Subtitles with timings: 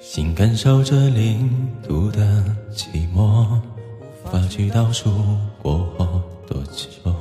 [0.00, 1.50] 心感受着零
[1.86, 3.44] 度的寂寞，
[4.00, 5.10] 无法去倒数
[5.60, 7.12] 过后多久。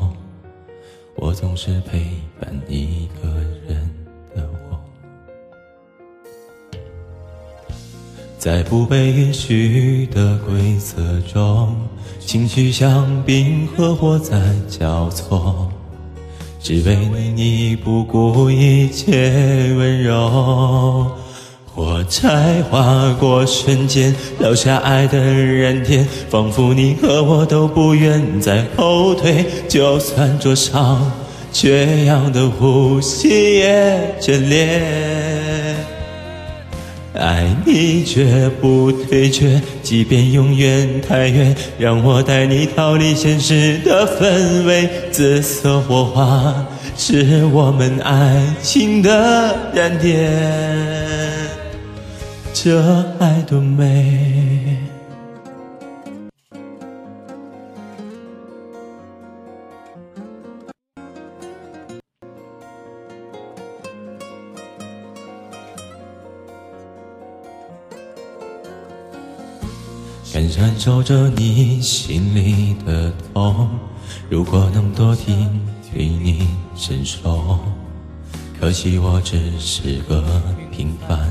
[1.16, 2.06] 我总是陪
[2.40, 3.30] 伴一个
[3.68, 3.90] 人
[4.36, 4.80] 的我，
[8.38, 11.76] 在不被允许的规则中，
[12.20, 15.68] 情绪像冰和火在交错，
[16.60, 21.10] 只为你你不顾一切温柔。
[21.78, 29.46] 火柴划过瞬间，留下爱的燃点，仿佛你和我都不愿再后退。
[29.68, 31.00] 就算灼伤，
[31.54, 34.82] 缺氧的呼吸也眷恋。
[37.14, 44.90] 爱你绝不退却，即便永远太远，让我带你逃离现实的氛围。
[45.12, 46.56] 紫色火花
[46.98, 51.37] 是我们爱情的燃点。
[52.60, 52.82] 这
[53.20, 54.78] 爱多美，
[70.34, 70.50] 感
[70.80, 73.70] 受着你心里的痛。
[74.32, 75.62] 如果能多听
[75.94, 77.60] 听你伸手，
[78.60, 81.27] 可惜我只是个平凡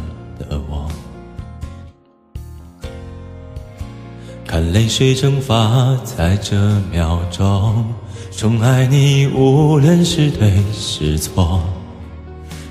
[4.72, 6.56] 泪水蒸发在这
[6.90, 7.84] 秒钟，
[8.30, 11.60] 宠爱你无论是对是错，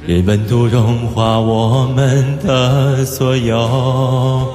[0.05, 4.53] 日本都融化我们的所有。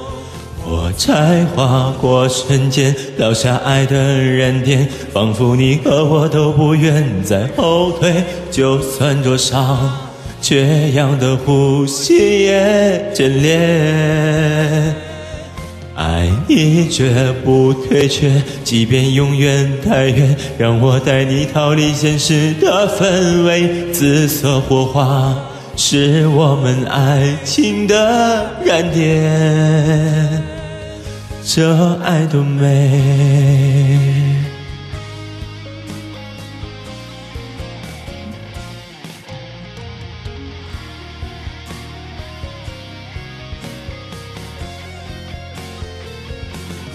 [0.63, 8.23] 火柴划过瞬间，留下爱的燃点，仿佛你和我都不愿再后退。
[8.51, 9.91] 就算灼伤，
[10.41, 15.10] 缺氧的呼吸也眷恋。
[16.21, 18.31] 爱你绝不退却，
[18.63, 23.91] 即便永远太远，让我带你逃离现实的氛围。
[23.91, 25.35] 紫色火花
[25.77, 30.43] 是我们爱情的燃点，
[31.43, 34.20] 这爱多美。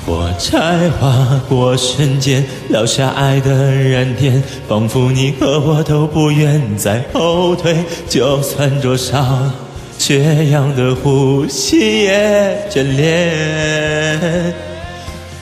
[0.05, 7.75] 火柴划过瞬间，留下爱的燃点，仿佛你和我都不愿再后退。
[8.07, 9.51] 就算灼伤，
[9.97, 14.53] 缺氧的呼吸也眷恋。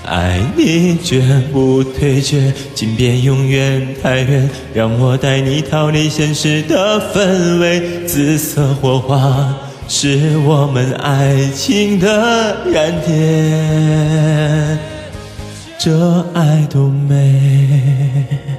[0.06, 8.06] 爱你绝不退却，即便永远太远，让我带你逃离现实的氛围。
[8.08, 9.54] 紫色火花。
[9.88, 14.80] 是我们爱情的燃点，
[15.78, 18.53] 这爱多美。